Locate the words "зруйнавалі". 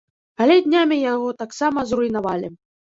1.93-2.57